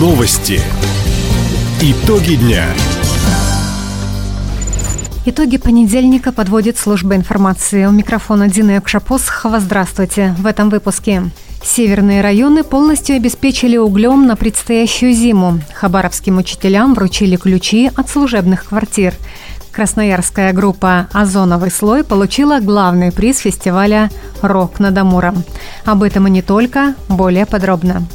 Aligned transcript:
Новости. 0.00 0.62
Итоги 1.82 2.36
дня. 2.36 2.64
Итоги 5.26 5.58
понедельника 5.58 6.32
подводит 6.32 6.78
служба 6.78 7.16
информации. 7.16 7.84
У 7.84 7.90
микрофона 7.90 8.48
Дина 8.48 8.70
Якшапосхова. 8.76 9.60
Здравствуйте. 9.60 10.34
В 10.38 10.46
этом 10.46 10.70
выпуске. 10.70 11.24
Северные 11.62 12.22
районы 12.22 12.64
полностью 12.64 13.14
обеспечили 13.14 13.76
углем 13.76 14.26
на 14.26 14.36
предстоящую 14.36 15.12
зиму. 15.12 15.60
Хабаровским 15.74 16.38
учителям 16.38 16.94
вручили 16.94 17.36
ключи 17.36 17.90
от 17.94 18.08
служебных 18.08 18.64
квартир. 18.64 19.12
Красноярская 19.70 20.54
группа 20.54 21.08
«Озоновый 21.12 21.70
слой» 21.70 22.04
получила 22.04 22.60
главный 22.60 23.12
приз 23.12 23.40
фестиваля 23.40 24.10
«Рок 24.40 24.80
над 24.80 24.96
Амуром». 24.96 25.44
Об 25.84 26.02
этом 26.02 26.26
и 26.26 26.30
не 26.30 26.40
только, 26.40 26.94
более 27.10 27.44
подробно. 27.44 28.06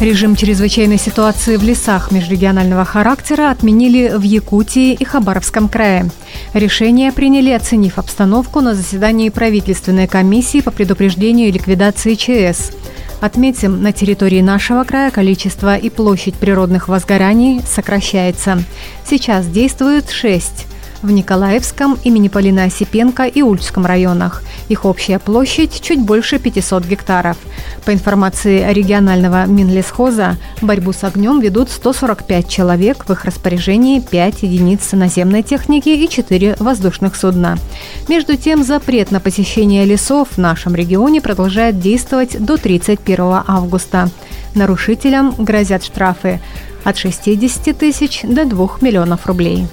Режим 0.00 0.34
чрезвычайной 0.34 0.96
ситуации 0.96 1.58
в 1.58 1.62
лесах 1.62 2.10
межрегионального 2.10 2.86
характера 2.86 3.50
отменили 3.50 4.10
в 4.16 4.22
Якутии 4.22 4.94
и 4.94 5.04
Хабаровском 5.04 5.68
крае. 5.68 6.10
Решение 6.54 7.12
приняли, 7.12 7.50
оценив 7.50 7.98
обстановку 7.98 8.62
на 8.62 8.74
заседании 8.74 9.28
правительственной 9.28 10.08
комиссии 10.08 10.62
по 10.62 10.70
предупреждению 10.70 11.48
и 11.48 11.52
ликвидации 11.52 12.14
ЧС. 12.14 12.72
Отметим, 13.20 13.82
на 13.82 13.92
территории 13.92 14.40
нашего 14.40 14.84
края 14.84 15.10
количество 15.10 15.76
и 15.76 15.90
площадь 15.90 16.34
природных 16.34 16.88
возгораний 16.88 17.60
сокращается. 17.70 18.62
Сейчас 19.04 19.46
действует 19.48 20.08
шесть 20.08 20.66
в 21.02 21.10
Николаевском, 21.10 21.98
имени 22.04 22.28
Полина 22.28 22.64
Осипенко 22.64 23.24
и 23.24 23.42
Ульском 23.42 23.86
районах. 23.86 24.42
Их 24.68 24.84
общая 24.84 25.18
площадь 25.18 25.80
чуть 25.80 26.00
больше 26.00 26.38
500 26.38 26.84
гектаров. 26.84 27.36
По 27.84 27.92
информации 27.92 28.72
регионального 28.72 29.46
Минлесхоза, 29.46 30.36
борьбу 30.60 30.92
с 30.92 31.04
огнем 31.04 31.40
ведут 31.40 31.70
145 31.70 32.48
человек, 32.48 33.04
в 33.08 33.12
их 33.12 33.24
распоряжении 33.24 34.00
5 34.00 34.42
единиц 34.42 34.92
наземной 34.92 35.42
техники 35.42 35.88
и 35.88 36.08
4 36.08 36.56
воздушных 36.58 37.16
судна. 37.16 37.58
Между 38.08 38.36
тем, 38.36 38.62
запрет 38.62 39.10
на 39.10 39.20
посещение 39.20 39.84
лесов 39.84 40.28
в 40.32 40.38
нашем 40.38 40.74
регионе 40.74 41.20
продолжает 41.20 41.80
действовать 41.80 42.38
до 42.38 42.56
31 42.56 43.42
августа. 43.46 44.10
Нарушителям 44.54 45.34
грозят 45.38 45.84
штрафы 45.84 46.40
от 46.84 46.96
60 46.96 47.76
тысяч 47.76 48.22
до 48.22 48.44
2 48.44 48.68
миллионов 48.80 49.26
рублей. 49.26 49.66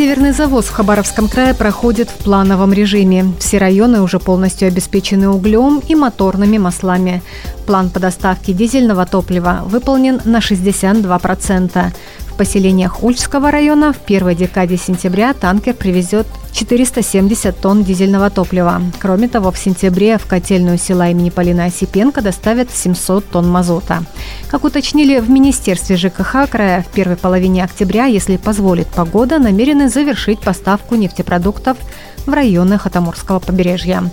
Северный 0.00 0.32
завоз 0.32 0.64
в 0.64 0.72
Хабаровском 0.72 1.28
крае 1.28 1.52
проходит 1.52 2.08
в 2.08 2.24
плановом 2.24 2.72
режиме. 2.72 3.34
Все 3.38 3.58
районы 3.58 4.00
уже 4.00 4.18
полностью 4.18 4.66
обеспечены 4.66 5.28
углем 5.28 5.82
и 5.86 5.94
моторными 5.94 6.56
маслами. 6.56 7.22
План 7.66 7.90
по 7.90 8.00
доставке 8.00 8.54
дизельного 8.54 9.04
топлива 9.04 9.60
выполнен 9.66 10.22
на 10.24 10.38
62% 10.38 11.92
поселениях 12.40 13.02
Ульского 13.02 13.50
района 13.50 13.92
в 13.92 13.98
первой 13.98 14.34
декаде 14.34 14.78
сентября 14.78 15.34
танкер 15.34 15.74
привезет 15.74 16.26
470 16.52 17.60
тонн 17.60 17.84
дизельного 17.84 18.30
топлива. 18.30 18.80
Кроме 18.98 19.28
того, 19.28 19.50
в 19.50 19.58
сентябре 19.58 20.16
в 20.16 20.24
котельную 20.24 20.78
села 20.78 21.10
имени 21.10 21.28
Полина 21.28 21.66
Осипенко 21.66 22.22
доставят 22.22 22.70
700 22.70 23.28
тонн 23.28 23.46
мазота. 23.46 24.04
Как 24.48 24.64
уточнили 24.64 25.20
в 25.20 25.28
Министерстве 25.28 25.98
ЖКХ 25.98 26.48
края, 26.48 26.82
в 26.82 26.86
первой 26.86 27.16
половине 27.18 27.62
октября, 27.62 28.06
если 28.06 28.38
позволит 28.38 28.86
погода, 28.86 29.38
намерены 29.38 29.90
завершить 29.90 30.40
поставку 30.40 30.94
нефтепродуктов 30.94 31.76
в 32.24 32.32
районы 32.32 32.78
Хатамурского 32.78 33.40
побережья. 33.40 34.10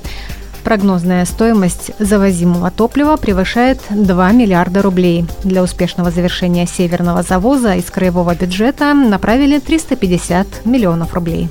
Прогнозная 0.63 1.25
стоимость 1.25 1.91
завозимого 2.00 2.72
топлива 2.72 3.16
превышает 3.18 3.79
2 3.90 4.31
миллиарда 4.31 4.81
рублей. 4.81 5.25
Для 5.44 5.63
успешного 5.63 6.12
завершения 6.12 6.66
северного 6.66 7.23
завоза 7.23 7.75
из 7.75 7.85
краевого 7.85 8.35
бюджета 8.35 8.94
направили 8.94 9.59
350 9.59 10.66
миллионов 10.66 11.13
рублей. 11.13 11.50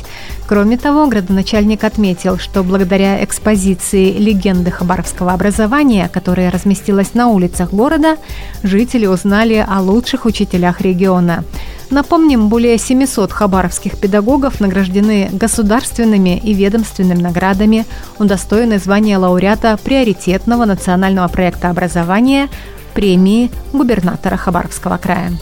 Кроме 0.47 0.79
того, 0.79 1.07
градоначальник 1.09 1.83
отметил, 1.83 2.39
что 2.39 2.63
благодаря 2.63 3.25
экспозиции 3.25 4.13
«Легенды 4.13 4.71
хабаровского 4.71 5.33
образования», 5.33 5.86
которая 6.13 6.51
разместилась 6.51 7.15
на 7.15 7.29
улицах 7.29 7.71
города, 7.73 8.17
жители 8.63 9.07
узнали 9.07 9.65
о 9.67 9.81
лучших 9.81 10.25
учителях 10.25 10.81
региона. 10.81 11.45
Напомним, 11.91 12.49
более 12.49 12.79
700 12.79 13.33
хабаровских 13.33 13.97
педагогов 13.99 14.61
награждены 14.61 15.29
государственными 15.33 16.37
и 16.37 16.53
ведомственными 16.53 17.23
наградами, 17.23 17.87
удостоены 18.19 18.79
звания 18.79 19.19
лауреата 19.19 19.79
приоритетного 19.83 20.65
национального 20.65 21.29
проекта 21.29 21.71
образования 21.71 22.49
премии 22.95 23.51
губернатора 23.73 24.37
Хабаровского 24.37 24.97
края. 24.97 25.33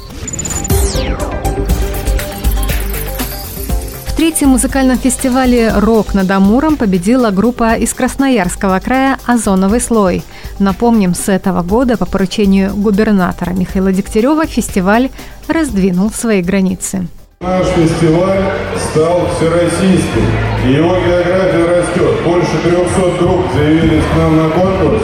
Третьем 4.24 4.48
музыкальном 4.48 4.96
фестивале 4.96 5.70
«Рок 5.76 6.14
над 6.14 6.30
Амуром» 6.30 6.78
победила 6.78 7.30
группа 7.30 7.74
из 7.74 7.92
Красноярского 7.92 8.80
края 8.80 9.18
«Озоновый 9.26 9.82
слой». 9.82 10.22
Напомним, 10.58 11.14
с 11.14 11.28
этого 11.28 11.62
года 11.62 11.98
по 11.98 12.06
поручению 12.06 12.74
губернатора 12.74 13.50
Михаила 13.50 13.92
Дегтярева 13.92 14.46
фестиваль 14.46 15.10
раздвинул 15.46 16.10
свои 16.10 16.40
границы. 16.40 17.06
Наш 17.42 17.66
фестиваль 17.66 18.44
стал 18.90 19.28
всероссийским, 19.36 20.24
и 20.68 20.72
его 20.72 20.96
география 21.06 21.80
растет. 21.80 22.24
Больше 22.24 22.56
300 22.62 23.18
групп 23.20 23.44
заявились 23.54 24.04
к 24.04 24.16
нам 24.16 24.38
на 24.38 24.48
конкурс. 24.48 25.02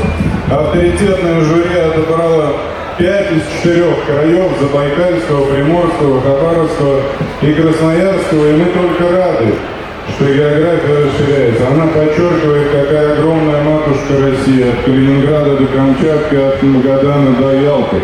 Авторитетное 0.50 1.42
жюри 1.42 1.78
отобрало 1.78 2.54
пять 3.00 3.32
из 3.32 3.42
четырех 3.56 4.04
краев 4.04 4.50
Забайкальского, 4.60 5.46
Приморского, 5.46 6.20
Хабаровского 6.20 7.00
и 7.40 7.52
Красноярского, 7.54 8.50
и 8.50 8.52
мы 8.52 8.66
только 8.66 9.16
рады, 9.16 9.54
что 10.14 10.24
география 10.26 11.06
расширяется. 11.06 11.68
Она 11.68 11.86
подчеркивает, 11.86 12.68
какая 12.70 13.14
огромная 13.14 13.62
матушка 13.62 14.20
России 14.20 14.68
от 14.68 14.84
Калининграда 14.84 15.56
до 15.56 15.66
Камчатки, 15.66 16.34
от 16.34 16.62
Магадана 16.62 17.36
до 17.40 17.54
Ялты. 17.54 17.96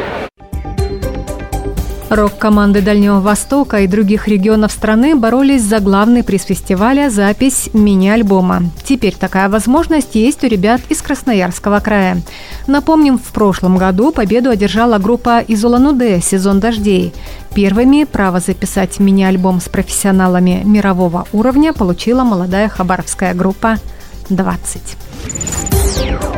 Рок-команды 2.08 2.82
Дальнего 2.82 3.20
Востока 3.20 3.80
и 3.80 3.88
других 3.88 4.28
регионов 4.28 4.70
страны 4.70 5.16
боролись 5.16 5.64
за 5.64 5.80
главный 5.80 6.22
приз 6.22 6.44
фестиваля– 6.44 7.10
запись 7.10 7.68
мини-альбома. 7.72 8.62
Теперь 8.84 9.16
такая 9.16 9.48
возможность 9.48 10.14
есть 10.14 10.44
у 10.44 10.46
ребят 10.46 10.80
из 10.88 11.02
Красноярского 11.02 11.80
края. 11.80 12.22
Напомним, 12.68 13.18
в 13.18 13.32
прошлом 13.32 13.76
году 13.76 14.12
победу 14.12 14.50
одержала 14.50 14.98
группа 14.98 15.40
из 15.40 15.64
Улан-Удэ 15.64 16.20
«Сезон 16.20 16.60
дождей». 16.60 17.12
Первыми 17.54 18.04
право 18.04 18.38
записать 18.38 19.00
мини-альбом 19.00 19.60
с 19.60 19.68
профессионалами 19.68 20.62
мирового 20.64 21.26
уровня 21.32 21.72
получила 21.72 22.22
молодая 22.22 22.68
хабаровская 22.68 23.34
группа 23.34 23.78
«20». 24.30 26.35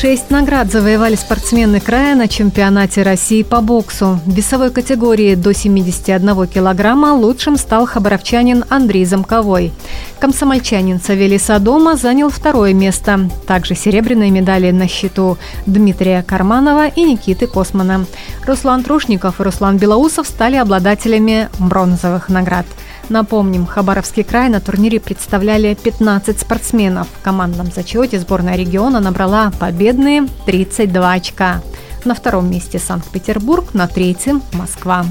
Шесть 0.00 0.30
наград 0.30 0.72
завоевали 0.72 1.14
спортсмены 1.14 1.78
края 1.78 2.14
на 2.14 2.26
чемпионате 2.26 3.02
России 3.02 3.42
по 3.42 3.60
боксу. 3.60 4.18
В 4.24 4.32
весовой 4.32 4.70
категории 4.70 5.34
до 5.34 5.52
71 5.52 6.46
килограмма 6.46 7.08
лучшим 7.08 7.58
стал 7.58 7.84
хабаровчанин 7.84 8.64
Андрей 8.70 9.04
Замковой. 9.04 9.72
Комсомольчанин 10.18 11.02
Савелий 11.02 11.38
Садома 11.38 11.96
занял 11.96 12.30
второе 12.30 12.72
место. 12.72 13.28
Также 13.46 13.74
серебряные 13.74 14.30
медали 14.30 14.70
на 14.70 14.88
счету 14.88 15.36
Дмитрия 15.66 16.22
Карманова 16.22 16.88
и 16.88 17.02
Никиты 17.02 17.46
Космана. 17.46 18.06
Руслан 18.46 18.82
Трушников 18.82 19.38
и 19.38 19.42
Руслан 19.42 19.76
Белоусов 19.76 20.26
стали 20.26 20.56
обладателями 20.56 21.50
бронзовых 21.58 22.30
наград– 22.30 22.64
Напомним, 23.10 23.66
Хабаровский 23.66 24.22
край 24.22 24.48
на 24.48 24.60
турнире 24.60 25.00
представляли 25.00 25.74
15 25.74 26.38
спортсменов. 26.38 27.08
В 27.08 27.24
командном 27.24 27.66
зачете 27.74 28.20
сборная 28.20 28.54
региона 28.54 29.00
набрала 29.00 29.50
победные 29.58 30.28
32 30.46 31.12
очка. 31.12 31.60
На 32.04 32.14
втором 32.14 32.48
месте 32.48 32.78
Санкт-Петербург, 32.78 33.74
на 33.74 33.88
третьем– 33.88 34.42
Москва. 34.52 35.04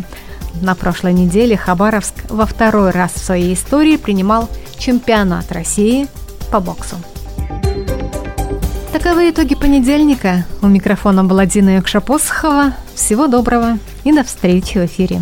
На 0.61 0.75
прошлой 0.75 1.11
неделе 1.11 1.57
Хабаровск 1.57 2.13
во 2.29 2.45
второй 2.45 2.91
раз 2.91 3.11
в 3.11 3.19
своей 3.19 3.53
истории 3.53 3.97
принимал 3.97 4.49
чемпионат 4.77 5.51
России 5.51 6.07
по 6.51 6.61
боксу. 6.61 6.95
Таковы 8.93 9.29
итоги 9.29 9.55
понедельника. 9.55 10.45
У 10.61 10.67
микрофона 10.67 11.25
была 11.25 11.45
Дина 11.45 11.75
Якшапосхова. 11.75 12.73
Всего 12.95 13.27
доброго 13.27 13.77
и 14.05 14.13
до 14.13 14.23
встречи 14.23 14.77
в 14.77 14.85
эфире. 14.85 15.21